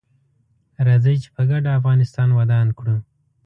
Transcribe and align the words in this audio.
راځي 0.87 1.15
چې 1.23 1.29
په 1.35 1.41
ګډه 1.49 1.69
افغانستان 1.79 2.29
ودان 2.39 2.67
کړو 2.77 2.95